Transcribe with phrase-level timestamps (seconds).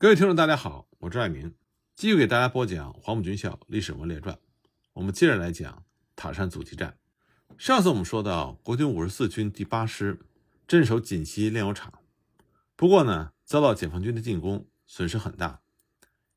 [0.00, 1.52] 各位听众，大家好，我是爱民，
[1.96, 4.38] 继续给大家播讲黄埔军校历史文列传。
[4.92, 6.96] 我们接着来讲塔山阻击战。
[7.58, 10.20] 上次我们说到，国军五十四军第八师
[10.68, 11.92] 镇守锦西炼油厂，
[12.76, 15.62] 不过呢，遭到解放军的进攻，损失很大。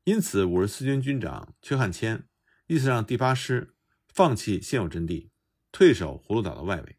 [0.02, 2.22] 因此，五十四军军长阙汉骞
[2.66, 3.76] 意思让第八师
[4.08, 5.30] 放弃现有阵地，
[5.70, 6.96] 退守葫芦岛的外围。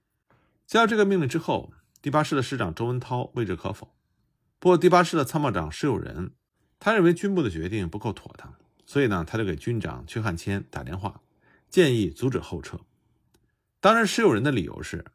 [0.65, 3.93] 接到这个命令之后，第八师的师长周文涛未置可否。
[4.59, 6.31] 不过，第八师的参谋长石友仁。
[6.85, 11.21] 他认为军部的决定不够妥当，所以呢，他就给军长阙汉骞打电话，
[11.69, 12.77] 建议阻止后撤。
[13.79, 15.05] 当然，施友仁的理由是，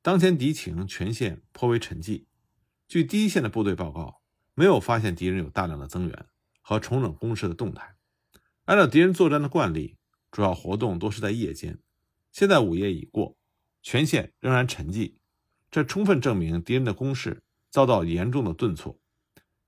[0.00, 2.24] 当前敌情全线颇为沉寂，
[2.88, 4.22] 据第一线的部队报告，
[4.54, 6.26] 没有发现敌人有大量的增援
[6.62, 7.96] 和重整攻势的动态。
[8.64, 9.98] 按照敌人作战的惯例，
[10.30, 11.78] 主要活动都是在夜间。
[12.32, 13.36] 现在午夜已过，
[13.82, 15.16] 全线仍然沉寂，
[15.70, 18.98] 这充分证明敌人的攻势遭到严重的顿挫。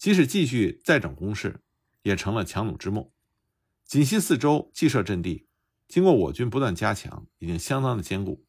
[0.03, 1.61] 即使继续再整攻势，
[2.03, 3.13] 也成了强弩之末。
[3.85, 5.47] 锦西四周既设阵地，
[5.87, 8.45] 经过我军不断加强，已经相当的坚固。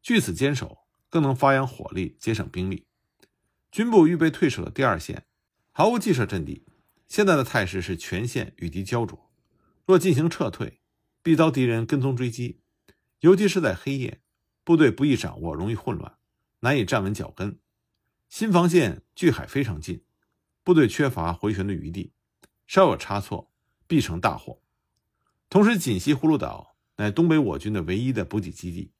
[0.00, 2.86] 据此坚守，更能发扬火力，节省兵力。
[3.70, 5.26] 军部预备退守的第二线，
[5.70, 6.64] 毫无既设阵地。
[7.06, 9.30] 现在的态势是全线与敌焦灼，
[9.84, 10.80] 若进行撤退，
[11.22, 12.62] 必遭敌人跟踪追击。
[13.20, 14.22] 尤其是在黑夜，
[14.64, 16.16] 部队不易掌握，容易混乱，
[16.60, 17.58] 难以站稳脚跟。
[18.30, 20.02] 新防线距海非常近。
[20.66, 22.12] 部队缺乏回旋的余地，
[22.66, 23.52] 稍有差错
[23.86, 24.60] 必成大祸。
[25.48, 28.90] 同时，锦西葫芦岛乃东北我军的唯一的补给基地，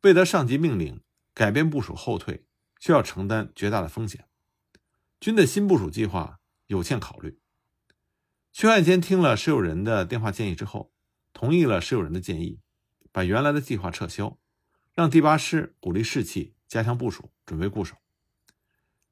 [0.00, 1.02] 未得上级命令
[1.34, 2.46] 改变部署后退，
[2.80, 4.24] 需要承担绝大的风险。
[5.20, 7.38] 军的新部署计划有欠考虑。
[8.50, 10.94] 薛汉先听了石友仁的电话建议之后，
[11.34, 12.58] 同意了石友仁的建议，
[13.12, 14.38] 把原来的计划撤销，
[14.94, 17.96] 让第八师鼓励士气，加强部署，准备固守。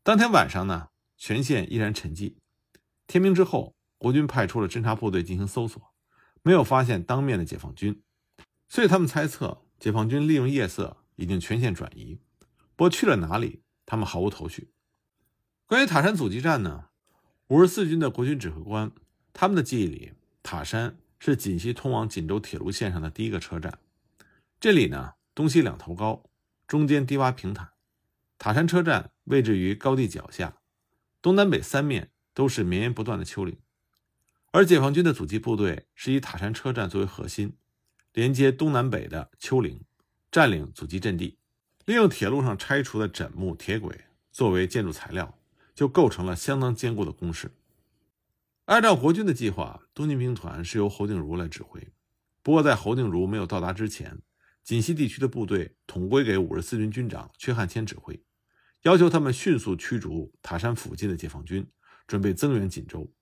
[0.02, 0.88] 当天晚上呢？
[1.20, 2.36] 全线依然沉寂。
[3.06, 5.92] 天明之后，国军派出了侦察部队进行搜索，
[6.42, 8.02] 没有发现当面的解放军，
[8.68, 12.18] 所以他们猜测解放军利用夜色已经全线转移。
[12.74, 14.72] 不过去了哪里，他们毫无头绪。
[15.66, 16.86] 关于塔山阻击战呢？
[17.48, 18.90] 五十四军的国军指挥官，
[19.34, 23.78] 他们的记忆里，塔山是锦西通往锦州铁路线上的第一个车站。
[24.58, 26.24] 这里呢，东西两头高，
[26.66, 27.72] 中间低洼平坦。
[28.38, 30.56] 塔山车站位置于高地脚下。
[31.22, 33.58] 东南北三面都是绵延不断的丘陵，
[34.52, 37.56] 而解放军的阻击部队是以塔山车站作为核心，
[38.14, 39.82] 连接东南北的丘陵，
[40.32, 41.36] 占领阻击阵地，
[41.84, 45.38] 利用铁路上拆除的枕木铁轨作为建筑材料，
[45.74, 47.50] 就构成了相当坚固的工事。
[48.64, 51.88] 按照国军的计划，东进兵团是由侯定茹来指挥，
[52.42, 54.22] 不过在侯定茹没有到达之前，
[54.62, 58.22] 锦西地区的部队统归给五十四军军长阙汉骞指挥。
[58.82, 61.70] 要求他们迅速驱逐塔山附近的解放军，
[62.06, 63.12] 准备增援锦州。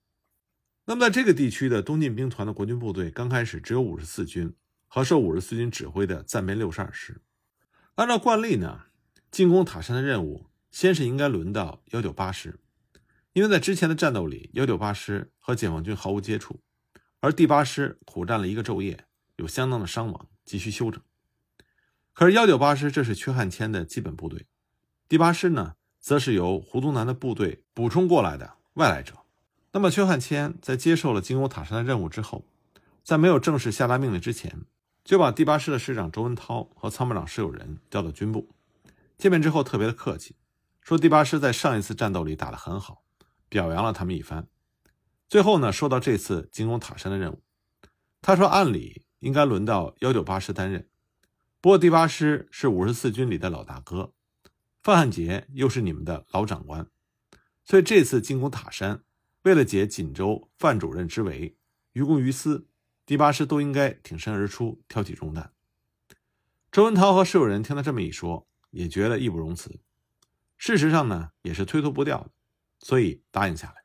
[0.84, 4.54] 那么，在这个地区的东进兵团的国军部队刚开始只有五十四军
[4.86, 7.20] 和受五十四军指挥的暂编六十二师。
[7.96, 8.84] 按照惯例呢，
[9.30, 12.60] 进攻塔山的任务先是应该轮到幺九八师，
[13.32, 16.62] 因为在之前的战斗里，幺九八师和解放军毫无接触，
[17.20, 21.02] 而第八师苦战了一个昼夜，有相当的伤亡，急需休整。
[22.12, 24.46] 可是幺九八师这是缺汉骞的基本部队。
[25.08, 29.14] 第八师呢，则是由胡宗南的部队补充过来的外来者。
[29.72, 32.44] 那么，薛汉骞在接受了进攻塔山的任务之后，
[33.02, 34.66] 在没有正式下达命令之前，
[35.02, 38.50] 就把第八师的师长周文涛和参谋长石友仁调到军部。
[39.16, 40.36] 见面之后，特别的客气，
[40.82, 43.02] 说第八师在上一次战斗里打得很好，
[43.48, 44.46] 表扬了他们一番。
[45.26, 47.40] 最后呢，说到这次进攻塔山的任务，
[48.20, 50.86] 他说按理应该轮到幺九八师担任，
[51.62, 54.12] 不过第八师是五十四军里的老大哥。
[54.88, 56.88] 范汉杰又是你们的老长官，
[57.62, 59.02] 所以这次进攻塔山，
[59.42, 61.54] 为了解锦州范主任之围，
[61.92, 62.66] 于公于私，
[63.04, 65.52] 第八师都应该挺身而出，挑起重担。
[66.72, 69.78] 周文涛和施友仁听他这么一说，也觉得义不容辞。
[70.56, 72.30] 事实上呢，也是推脱不掉的，
[72.78, 73.84] 所以答应下来。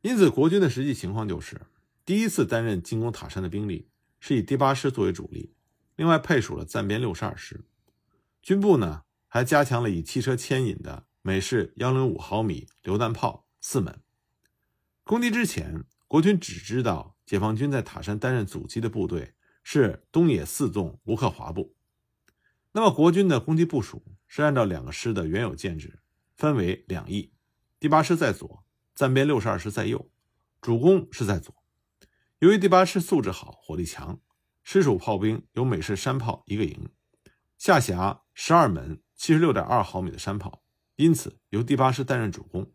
[0.00, 1.60] 因此，国军的实际情况就是，
[2.06, 5.52] 第一次担任进攻塔山的兵力是以第八师作为主力，
[5.96, 7.62] 另外配属了暂编六十二师。
[8.40, 9.02] 军部呢？
[9.32, 14.02] 还加强了以汽车牵引的美式幺零五毫米榴弹炮四门。
[15.04, 21.76] 攻击之前，国军只知道解放军在塔山担任阻击的部队是东野四纵吴克华部。
[22.72, 26.00] 那么，国军的攻击部署是按照两个师的原有建制，
[26.36, 27.32] 分为两翼，
[27.78, 28.64] 第八师在左，
[28.96, 30.10] 暂编六十二师在右，
[30.60, 31.54] 主攻是在左。
[32.40, 34.18] 由于第八师素质好，火力强，
[34.64, 36.88] 师属炮兵有美式山炮一个营，
[37.56, 39.00] 下辖十二门。
[39.20, 40.62] 七十六点二毫米的山炮，
[40.96, 42.72] 因此由第八师担任主攻。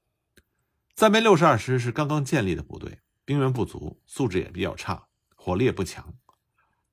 [0.93, 6.13] 暂编六十二师是刚刚建立的部队，兵员不足，素质也比较差，火力也不强。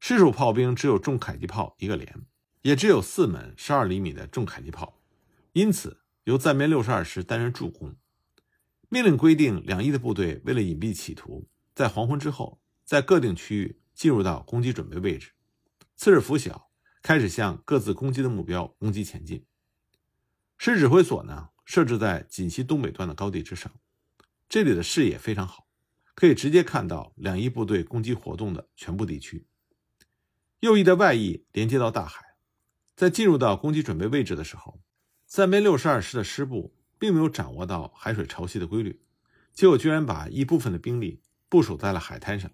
[0.00, 2.24] 师属炮兵只有重迫击炮一个连，
[2.62, 4.98] 也只有四门十二厘米的重迫击炮，
[5.52, 7.94] 因此由暂编六十二师担任助攻。
[8.88, 15.32] 命令规定，两翼的部队为了隐蔽企图，在黄昏之后，在各定区域进入到攻击准备位置。
[15.94, 16.70] 次日拂晓，
[17.02, 19.44] 开始向各自攻击的目标攻击前进。
[20.56, 23.72] 师指挥所呢，设置在锦西东北端的高地之上，
[24.48, 25.66] 这里的视野非常好。
[26.14, 29.46] 可以直接看到两翼部队攻击活动的全部地区。
[30.60, 32.36] 右翼的外翼连接到大海，
[32.94, 34.82] 在进入到攻击准备位置的时候，
[35.26, 39.00] 三编六十二师的师部并没有掌握到海水潮汐的规律，
[39.54, 42.52] 结果居然把一部分的兵力部署在了海滩上。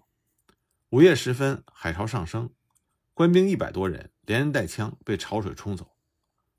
[0.91, 2.49] 午夜时分，海潮上升，
[3.19, 5.91] 官兵一百多人连人带枪被潮水冲走，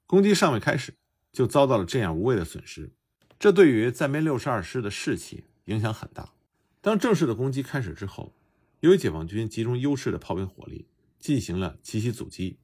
[0.07, 0.93] 攻击尚未开始
[1.33, 2.93] 就遭到了这样无谓的损失，
[3.39, 6.35] 这对于暂编六十二师的士气影响很大。
[6.83, 8.35] 当正式的攻击开始之后，
[8.81, 10.87] 由于解放军集中优势的炮兵火力
[11.19, 12.59] 进行了奇袭阻击，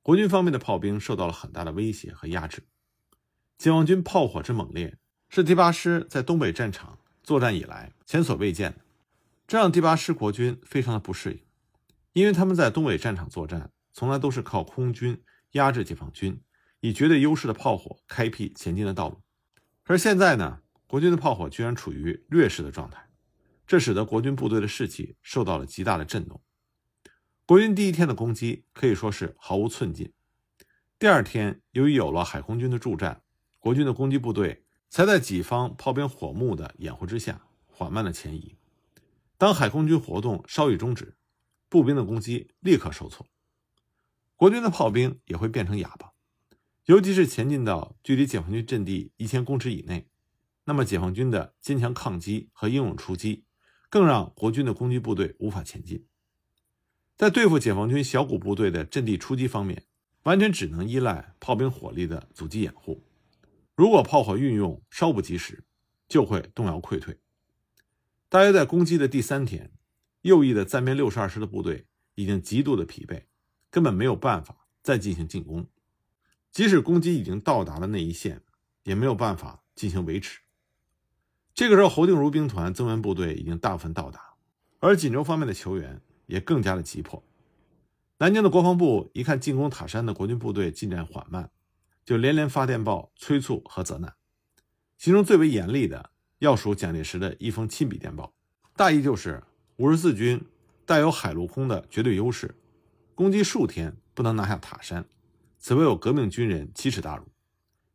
[0.00, 2.62] 国军方面的炮兵受到了很大的威胁和压制。
[3.58, 4.96] 解放军炮火之猛烈
[5.28, 8.78] 是第八师在东北战场作战以来前所未见的，
[9.48, 11.40] 这让第八师国军非常的不适应，
[12.14, 15.22] 因为他们在东北战场作战从来都是靠空军
[15.52, 16.40] 压制解放军，
[16.80, 19.20] 以绝对优势的炮火开辟前进的道路，
[19.82, 23.08] 可是现在呢，国军的炮火居然处于劣势的状态。
[23.66, 26.40] 这使得国军部队的士气受到了极大的震动。
[27.46, 30.12] 国军第一天的攻击可以说是毫无寸进。
[30.98, 33.22] 第二天，由于有了海空军的助战，
[33.58, 38.56] 国军的攻击部队才在己方炮兵火幕的掩护之下缓慢的前移。
[39.36, 41.16] 当海空军活动稍一终止，
[41.74, 43.26] 步兵的攻击立刻受挫，
[44.36, 46.12] 国军的炮兵也会变成哑巴，
[46.84, 50.06] 尤其是前进到距离解放军阵地一千公尺以内，
[50.66, 53.44] 那么解放军的坚强抗击和英勇出击。
[53.90, 56.06] 更让国军的攻击部队无法前进，
[57.16, 59.84] 在对付解放军小股部队的阵地出击方面，
[60.22, 63.04] 完全只能依赖炮兵火力的阻击掩护。
[63.74, 65.64] 如果炮火运用稍不及时，
[66.06, 67.18] 就会动摇溃退。
[68.28, 69.72] 大约在攻击的第三天，
[70.24, 71.84] 右翼的暂编六十二师的部队
[72.14, 73.24] 已经极度的疲惫，
[73.70, 75.66] 根本没有办法再进行进攻。
[76.50, 78.40] 即使攻击已经到达了那一线，
[78.84, 80.40] 也没有办法进行维持。
[81.52, 84.34] 这个时候，侯定茹兵团增援部队已经大部分到达，
[84.80, 87.22] 而锦州方面的求援也更加的急迫。
[88.16, 91.50] 南京的国防部一看进攻塔山的国军部队进展缓慢，
[92.06, 94.14] 就连连发电报催促和责难。
[94.96, 98.32] 其中最为严厉的，要数蒋介石的一封亲笔电报，
[98.74, 99.42] 大意就是
[99.76, 100.44] 五十四军
[100.84, 102.54] 带有海陆空的绝对优势，
[103.14, 105.08] 攻击数天不能拿下塔山，
[105.58, 107.26] 此为有革命军人奇耻大辱，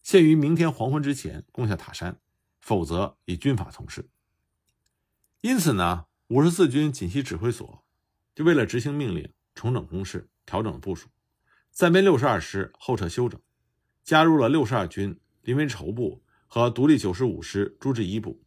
[0.01, 2.19] 限于明天黄昏之前攻下塔山。
[2.61, 4.09] 否则以军法从事。
[5.41, 7.83] 因此呢，五十四军锦西指挥所
[8.35, 11.07] 就为了执行命令，重整攻势，调整了部署，
[11.71, 13.41] 暂编六十二师后撤休整，
[14.03, 18.43] 加入了六十二军林维筹部和独立九十五师朱志一部，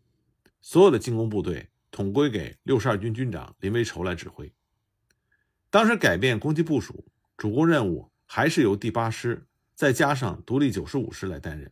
[0.61, 4.53] 所有的进攻部队统归给六十二军军长林维筹来指挥。
[5.71, 7.06] 当时改变攻击部署，
[7.37, 9.47] 主攻任务还是由第八师
[9.77, 11.71] 再加上独立九十五师来担任，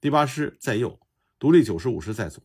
[0.00, 0.98] 第八师在右。
[1.40, 2.42] 独立九十五师在左，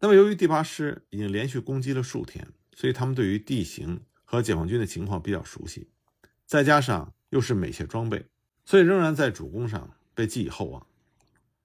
[0.00, 5.90] 那么由于第八师已经连续攻击了数天，所以他们对于地形和解放军的情况比较熟悉，
[6.46, 8.24] 再加上又是美械装备，
[8.64, 10.86] 所以仍然在主攻上被寄以厚望。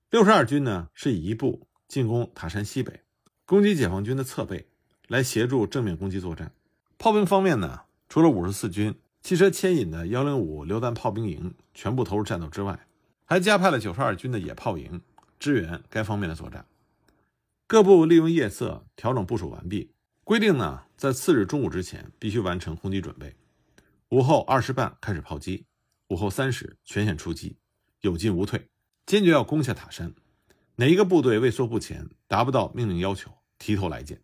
[0.10, 3.04] 六十二军呢是以一部进攻塔山西北，
[3.46, 4.69] 攻击解放军的侧背，
[5.10, 6.54] 来协助正面攻击作战。
[6.98, 12.88] 炮兵方面呢，除了五十四军汽车牵引的幺零五榴弹炮兵营全部投入战斗之外，
[13.26, 15.02] 还加派了九十二军的野炮营。
[15.40, 16.66] 支援该方面的作战，
[17.66, 19.90] 各部利用夜色调整部署完毕。
[20.26, 23.34] 规定呢，在次日中午之前必须完成攻击准备。
[24.10, 25.64] 午后二时半开始炮击，
[26.10, 27.56] 午后三时全线出击，
[28.02, 28.68] 有进无退，
[29.06, 30.14] 坚决要攻下塔山。
[30.76, 34.20] 哪一个部队畏缩不前，达不到命令要求，提头来见。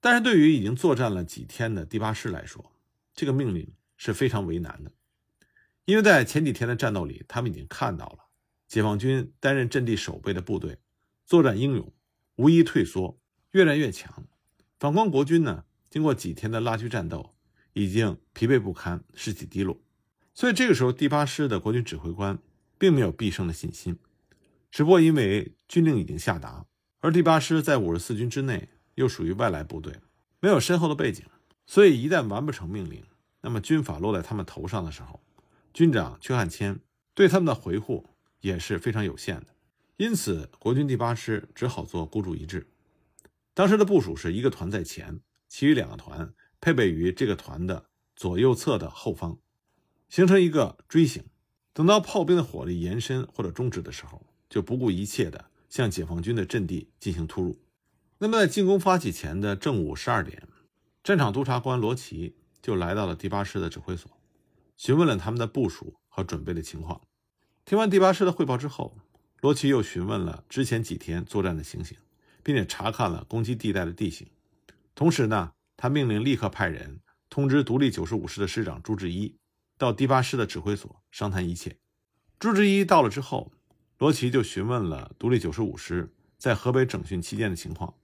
[0.00, 2.72] 但是对于已经作战了几天的第八师来说，
[3.14, 4.92] 这个命令是非常为难的，
[5.84, 8.28] 因为在前几天的战斗里，他们已经看到了。
[8.68, 10.78] 解放军担任阵地守备的部队，
[11.24, 11.90] 作战英勇，
[12.36, 13.18] 无一退缩，
[13.52, 14.26] 越战越强。
[14.78, 17.34] 反观国军呢，经过几天的拉锯战斗，
[17.72, 19.80] 已经疲惫不堪，士气低落。
[20.34, 22.38] 所以这个时候，第八师的国军指挥官
[22.78, 23.98] 并没有必胜的信心。
[24.70, 26.66] 只不过因为军令已经下达，
[27.00, 29.94] 而第八师在五十四军之内又属于外来部队，
[30.40, 31.24] 没有深厚的背景，
[31.66, 33.02] 所以一旦完不成命令，
[33.40, 35.20] 那么军法落在他们头上的时候，
[35.72, 36.80] 军长邱汉谦
[37.14, 38.04] 对他们的回护。
[38.40, 39.46] 也是非常有限的，
[39.96, 42.68] 因此国军第八师只好做孤注一掷。
[43.52, 49.40] 当时的部署是一个团在前，其余两个团配备于这个团的左右侧的后方，
[50.08, 51.24] 形成一个锥形。
[51.72, 57.58] 等到炮兵的火力延伸或者终止的时候，就不顾一切地向解放军的阵地进行突入。
[58.20, 60.48] 那么，在进攻发起前的正午十二点，
[61.04, 64.10] 战场督察官罗奇就来到了第八师的指挥所，
[64.76, 67.00] 询问了他们的部署和准备的情况。
[67.64, 68.96] 听完第八师的汇报之后，
[69.40, 71.96] 罗奇又询问了之前几天作战的情形，
[72.42, 74.26] 并且查看了攻击地带的地形。
[74.96, 76.98] 同时呢，他命令立刻派人
[77.30, 79.36] 通知独立九十五师的师长朱志一。
[79.76, 81.76] 到第八师的指挥所商谈一切。
[82.40, 83.52] 朱志一到了之后，
[83.98, 87.94] 罗奇就询问了独立九十五师在河北整训期间的情况，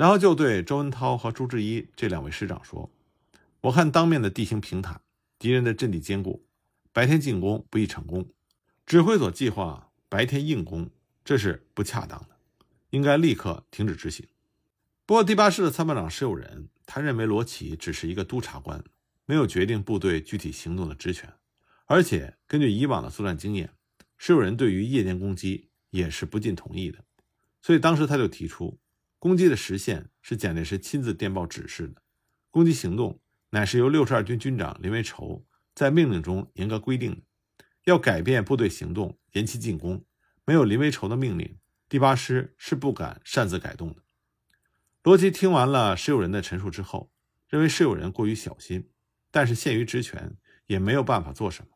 [0.00, 2.90] 然后就对周文涛和朱志一这两位师长说
[3.60, 4.98] ：“我看当面的地形平坦，
[5.38, 6.42] 敌人的阵地坚固，
[6.90, 8.26] 白天进攻不易成功。
[8.86, 10.88] 指挥所计划白天硬攻，
[11.22, 12.28] 这是不恰当的，
[12.88, 14.26] 应该立刻停止执行。”
[15.04, 18.82] 不过，第八师的参谋长石友仁他认为罗奇只是一个督察官。
[19.26, 21.30] 没有决定部队具体行动的职权，
[21.84, 23.68] 而且根据以往的作战经验，
[24.16, 27.04] 石友人对于夜间攻击也是不尽同意的，
[27.60, 28.78] 所以当时他就提出，
[29.20, 32.00] 攻击的实现是蒋介石亲自电报指示的，
[32.50, 37.22] 攻击行动乃是由六十二军军长林维筹在命令中严格规定的，
[37.84, 40.02] 要改变部队行动，延期进攻，
[40.46, 44.02] 没有林维筹的命令，第八师是不敢擅自改动的。
[45.02, 47.12] 罗奇听完了石友人的陈述之后，
[47.46, 48.90] 认为石友人过于小心。
[49.30, 50.36] 但是限于职权，
[50.66, 51.70] 也没有办法做什么。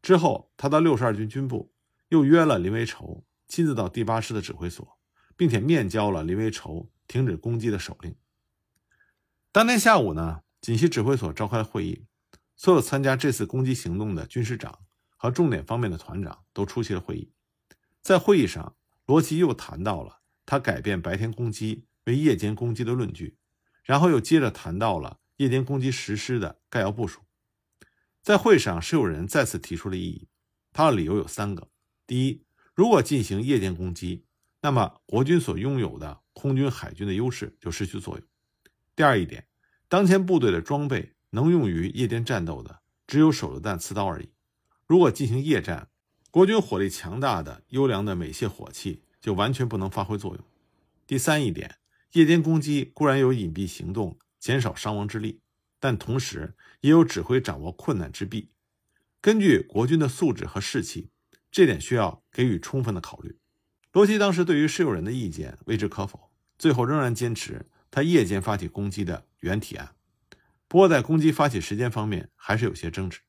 [0.00, 1.72] 之后，他到六十二军军部，
[2.10, 4.96] 又约了林维筹，亲自到第八师的指挥所，
[5.36, 8.14] 并且面交了林维筹停止攻击的手令。
[9.52, 12.04] 当天下午呢，锦西指挥所召开了会议，
[12.56, 14.80] 所有参加这次攻击行动的军师长
[15.16, 17.32] 和重点方面的团长都出席了会议。
[18.02, 18.76] 在会议上，
[19.06, 23.36] 罗奇又谈到了他改变白天攻击为夜间攻击的论据，
[23.82, 25.20] 然后又接着谈到了。
[25.38, 27.22] 夜间攻击实施的概要部署，
[28.22, 30.28] 在会上，是有人再次提出了异议。
[30.72, 31.70] 他的理由有三个：
[32.06, 34.26] 第一，如果进行夜间攻击，
[34.64, 38.26] 那么国军所拥有的空军、海军的优势就失去作用；
[38.96, 39.46] 第二一点，
[39.90, 44.30] 当前部队的装备能用于夜间战斗的只有手榴弹、刺刀而已。
[44.86, 45.90] 如果进行夜战，
[46.30, 50.42] 国军火力强大的优良的美械火器就完全不能发挥作用。
[51.06, 51.76] 第三一点，
[52.12, 54.18] 夜间攻击固然有隐蔽行动。
[54.40, 55.40] 减少伤亡之力，
[55.78, 58.50] 但同时也有指挥掌握困难之弊。
[59.20, 61.10] 根据国军的素质和士气，
[61.50, 63.38] 这点需要给予充分的考虑。
[63.94, 69.94] 罗奇当时对于石友人的意见未知可否，最后仍然坚持他夜间发起攻击的原提案。
[70.66, 73.20] 不过在攻击发起时间方面还是有些争执。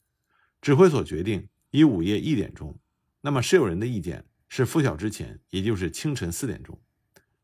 [0.64, 2.80] 指挥所决定以午夜一点钟，
[3.22, 6.82] 那么石友人的意见是拂晓之前，也就是清晨四点钟。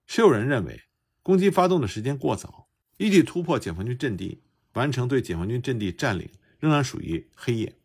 [0.07, 0.81] 石友人认为
[1.21, 2.69] 攻击发动的时间过早。
[2.97, 4.41] 预计突破解放军阵地，
[4.73, 7.77] 完成对解放军阵地占领，仍然属于黑夜。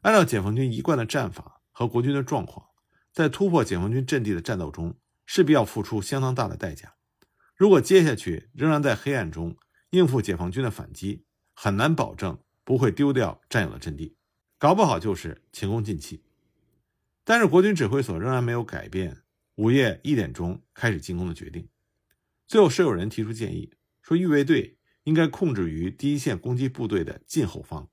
[0.00, 2.66] 按照解放军一贯的战法和国军的状况，
[3.12, 6.94] 在突破解放军阵地的战斗中，势必要付出相当大的代价。
[7.54, 9.56] 如果接下去仍然在黑暗中
[9.90, 14.16] 应付解放军的反击，很难保证不会丢掉占有的阵地，
[14.58, 16.24] 搞不好就是前功尽弃。
[17.22, 19.22] 但是国军指挥所仍然没有改变
[19.56, 21.68] 午夜一点钟开始进攻的决定。
[22.48, 23.72] 最后，是有人提出建议。
[24.02, 27.88] 说预备队应该控制于第一线攻击部队的近后方，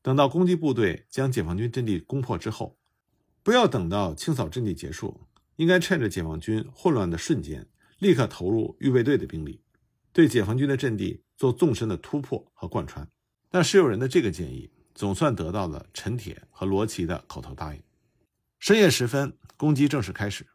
[0.00, 2.78] 等到攻击部队将解放军阵地攻破之后，
[3.42, 5.20] 不要等到清扫阵地结束，
[5.56, 7.66] 应该趁着解放军混乱的瞬间，
[7.98, 9.60] 立刻投入预备队的兵力，
[10.12, 13.08] 对解放军的阵地做纵深的突破和贯穿。
[13.50, 17.82] 但石友人的这个建议总算得到了陈铁和罗奇的口头答应。
[18.60, 20.46] 深夜时分，攻击正式开始，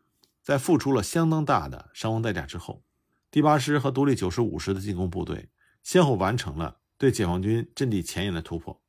[0.42, 2.84] 在付出了相当大的伤亡代价之后。
[3.30, 5.50] 第八师和独立九十五师的进攻部队
[5.84, 8.82] 先后完成了对解放军阵地前沿的突破。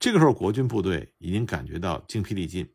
[0.00, 2.72] 这个时候，国军部队已经感觉到精疲力尽，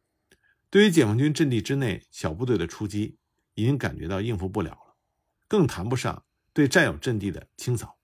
[0.73, 3.15] 对于解放军阵地之内小部队的出击，
[3.53, 4.95] 已经感觉到应付不了了，
[5.47, 7.99] 更谈不上对占有阵地的清扫，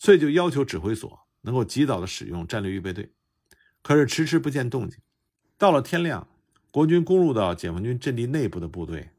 [0.00, 3.12] 所以就要求指挥所能够及早的使用战略预备队。
[3.82, 4.98] 可是迟迟不见动静。
[5.56, 6.26] 到了天亮，
[6.72, 9.10] 国军攻入到解放军阵地内部的部队，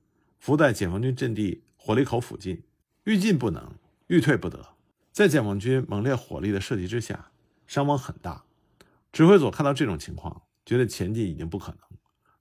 [0.42, 2.64] 伏在解放军阵地火力口附近。
[3.06, 3.76] 欲进不能，
[4.08, 4.76] 欲退不得，
[5.14, 7.32] 在解放军猛烈火力的射击之下，
[7.66, 8.44] 伤亡很大。
[9.14, 11.80] 指挥所看到这种情况，觉得前进已经不可能。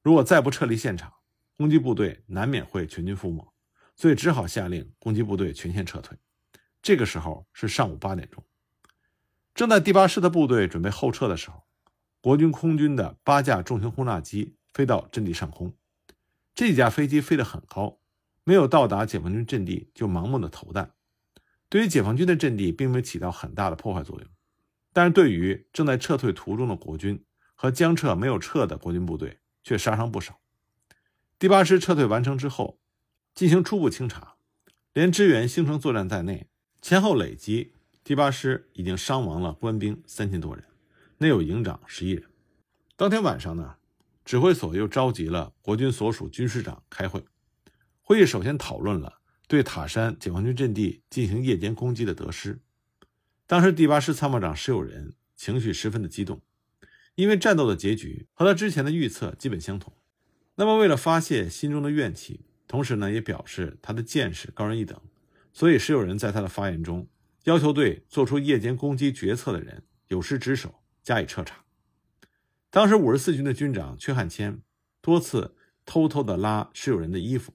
[0.02, 1.12] 如果再不撤离现场，
[1.56, 3.52] 攻击部队难免会全军覆没，
[3.94, 6.18] 所以只好下令攻击部队全线撤退。
[6.82, 8.44] 这个时候是上午八点钟，
[9.54, 11.62] 正在第八师的部队准备后撤的时候，
[12.20, 15.72] 国军空军的八架重型轰炸机飞到阵地上空，
[16.54, 18.00] 这架飞机飞得很高。
[18.44, 20.90] 没有到达解放军阵地就盲目的投弹，
[21.68, 24.28] 对于解放军的阵地并没有起到很大的破坏作用，
[24.92, 30.40] 但是对于正在撤退途中的国军和将撤没有撤的国军部队却杀伤不少。
[31.38, 32.78] 第八师撤退完成之后，
[33.34, 34.34] 进行初步清查，
[34.92, 36.48] 连支援兴城作战在内，
[36.80, 37.72] 前后累计
[38.04, 40.64] 第八师已经伤亡了官兵三千多人，
[41.18, 42.24] 内有营长十一人。
[42.96, 43.76] 当天晚上呢，
[44.24, 47.24] 指挥所又召集了国军所属军师长开会，
[48.00, 49.18] 会议首先讨论了。
[49.48, 52.58] 对塔山解放军阵地进行夜间攻击的得失，
[53.46, 56.40] 当时第八师参谋长石友仁情绪十分的激动，
[57.14, 59.92] 因为战斗的结局和他之前的预测基本相同。
[60.54, 65.00] 那么，为了发泄心中的怨气，同时呢，也表示他的见识高人一等，
[65.52, 67.08] 所以石友人在他的发言中
[67.44, 71.64] 要求对做出夜间攻击决策的人有失职守，加以彻查。
[72.70, 74.60] 当时五十四军的军长阙汉谦
[75.00, 75.54] 多次
[75.84, 77.54] 偷偷的拉石友仁的衣服，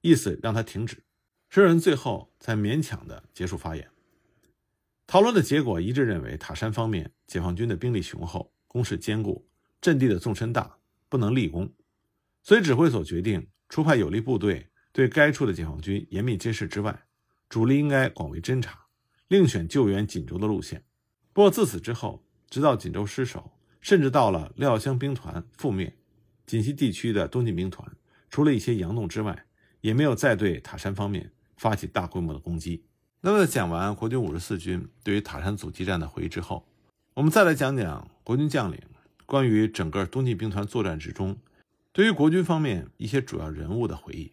[0.00, 1.02] 意思让他停止。
[1.48, 3.88] 石友仁最后才勉强的结束发言。
[5.06, 9.46] 讨论的结果一致认为，塔山方面解放军的兵力雄厚，攻势坚固，
[9.80, 10.78] 阵地的纵深大，
[11.10, 11.70] 不能立功，
[12.42, 17.04] 所以指挥所决定出派有力部队对该处的解放军严密监视之外，
[17.48, 18.86] 主力应该广为侦察，
[19.28, 20.82] 另选救援锦州的路线。
[21.34, 23.52] 不过自此之后，直到锦州失守，
[23.82, 25.96] 甚至到了廖湘兵团覆灭，
[26.46, 27.86] 锦西地区的东进兵团
[28.30, 29.44] 除了一些佯动之外，
[29.82, 31.30] 也没有再对塔山方面。
[31.58, 32.82] 发起大规模的攻击。
[33.20, 36.66] 那么，讲完国军五十四军对于塔山阻击战的回忆之后，
[37.14, 38.80] 我们再来讲讲国军将领
[39.26, 41.38] 关于整个东进兵团作战之中，
[41.92, 44.32] 对于国军方面一些主要人物的回忆。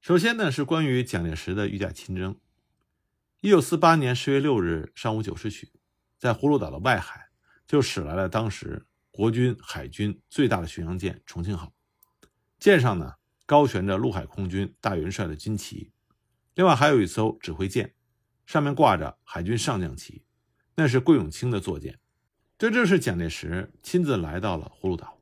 [0.00, 2.36] 首先呢，是关于蒋介石的御驾亲征。
[3.40, 5.70] 一九四八年十月六日上午九时许，
[6.18, 7.28] 在葫芦岛的外海
[7.66, 11.72] 就驶来了当时国军海军最大的巡洋舰“重庆号”，
[12.58, 13.14] 舰上呢
[13.46, 15.90] 高悬着陆海空军大元帅的军旗。
[16.54, 17.94] 另外还有一艘指挥舰，
[18.46, 20.22] 上面挂着海军上将旗，
[20.76, 21.98] 那是桂永清的坐舰。
[22.58, 25.16] 这正是蒋介石亲自来到了葫芦岛。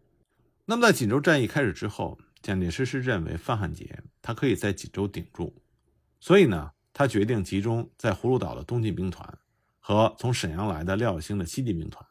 [0.65, 5.63] 那么在锦州战役开始之后，蒋介石是认为范汉杰他可以在锦州顶住，
[6.19, 9.39] 所以呢，他决定集中在葫芦岛的东进兵团
[9.79, 12.03] 和从沈阳来的廖耀星的西进兵团，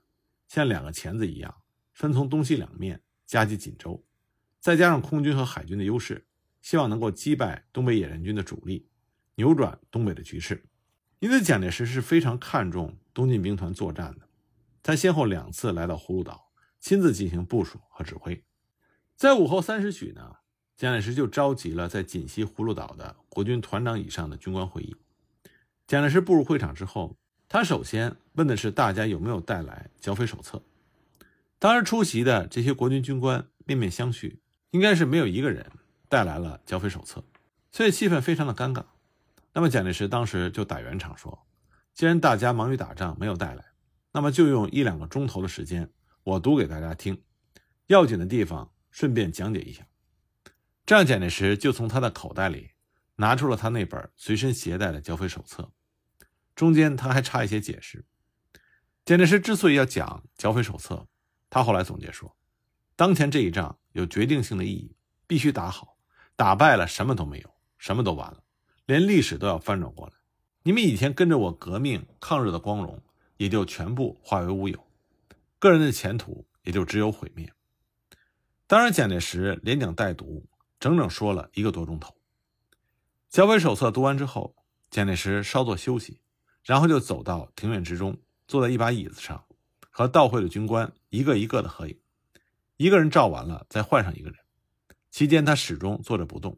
[0.48, 1.56] 像两个钳子一样，
[1.92, 4.06] 分从东西两面夹击锦州，
[4.60, 6.28] 再加上空军和海军的优势，
[6.62, 8.88] 希望能够击败东北野战军的主力。
[9.38, 10.64] 扭转东北的局势，
[11.18, 14.30] 因此蒋介石是非常看重东进兵团作战的。
[14.86, 18.44] 他先后两次来到葫芦岛，亲自进行部署和指挥。
[19.16, 20.36] 在午后三时许呢，
[20.78, 24.96] 蒋介石就召集了在锦西葫芦岛的国军团长以上的军官会议。
[25.88, 27.18] 蒋介石步入会场之后，
[27.50, 30.62] 他首先问的是大家有没有带来剿匪手册。
[31.58, 34.38] 当时出席的这些国军军官面面相觑，
[34.70, 35.66] 应该是没有一个人
[36.08, 37.24] 带来了剿匪手册，
[37.72, 38.86] 所以气氛非常的尴尬。
[39.52, 41.48] 那么蒋介石当时就打圆场说
[41.96, 43.66] ：“既然大家忙于打仗没有带来，
[44.16, 45.92] 那么就用一两个钟头的时间，
[46.24, 47.22] 我读给大家听，
[47.88, 49.86] 要紧的地方顺便讲解一下。”
[50.88, 52.72] 这样，蒋介石就从他的口袋里
[53.18, 55.70] 拿出了他那本随身携带的剿匪手册，
[56.56, 58.06] 中间他还差一些解释。
[59.04, 61.10] 蒋介石之所以要讲剿匪手册，
[61.50, 62.38] 他后来总结说
[62.96, 64.96] ：“当前这一仗有决定性的意义，
[65.28, 65.98] 必须打好，
[66.38, 68.42] 打败了什么都没有，什么都完了。”
[68.88, 70.14] 连历史都要翻转过来，
[70.64, 73.04] 你们以前跟着我革命抗日的光荣
[73.38, 74.88] 也就全部化为乌有，
[75.60, 77.52] 个人的前途也就只有毁灭。
[78.68, 80.48] 当然，蒋介石连讲带读，
[80.80, 82.16] 整整说了一个多钟头。
[83.30, 84.56] 剿匪手册读完之后，
[84.90, 86.22] 蒋介石稍作休息，
[86.64, 88.18] 然后就走到庭院之中，
[88.48, 89.46] 坐在一把椅子上，
[89.92, 92.00] 和到会的军官一个一个的合影，
[92.78, 94.40] 一个人照完了再换上一个人，
[95.12, 96.58] 期间他始终坐着不动。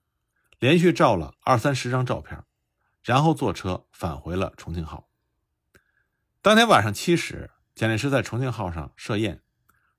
[0.60, 2.44] 连续照了二三十张照片，
[3.04, 5.07] 然后坐车返回了重庆号。
[6.48, 9.42] 当天晚上七时，蒋介石在重庆号上设宴，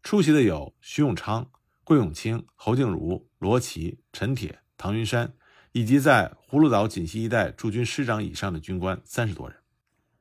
[0.02, 1.50] 出席的有徐永昌、
[1.84, 5.34] 桂永清、侯静茹、罗奇、陈铁、唐云山，
[5.72, 9.58] 以及在葫芦岛锦西一带驻军师长以上的军官三十多人。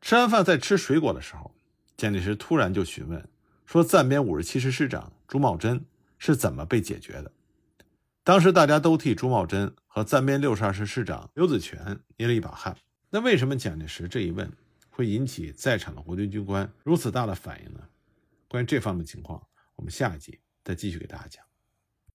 [0.02, 1.56] 吃完饭，在吃水果的时候，
[1.96, 3.26] 蒋介石突然就询问
[3.66, 5.86] 说：“暂编五十七师师长朱茂贞
[6.18, 7.32] 是怎么被解决的？”
[8.26, 12.76] 当时大家都替朱茂贞和暂编六十二师师长刘子全捏了一把汗。
[13.12, 14.52] 那为什么蒋介石这一问
[14.98, 17.88] 会引起在场的国军军官如此大的反应呢？
[18.48, 19.40] 关于这方面的情况，
[19.76, 21.47] 我们下一集再继续给大家讲。